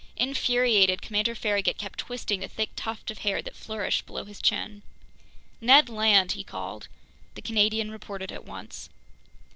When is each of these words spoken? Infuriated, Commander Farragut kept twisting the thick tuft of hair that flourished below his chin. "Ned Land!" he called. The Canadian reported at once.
Infuriated, 0.17 1.03
Commander 1.03 1.35
Farragut 1.35 1.77
kept 1.77 1.99
twisting 1.99 2.39
the 2.39 2.47
thick 2.47 2.71
tuft 2.75 3.11
of 3.11 3.19
hair 3.19 3.39
that 3.43 3.55
flourished 3.55 4.07
below 4.07 4.23
his 4.25 4.41
chin. 4.41 4.81
"Ned 5.61 5.89
Land!" 5.89 6.31
he 6.31 6.43
called. 6.43 6.87
The 7.35 7.41
Canadian 7.43 7.91
reported 7.91 8.31
at 8.31 8.43
once. 8.43 8.89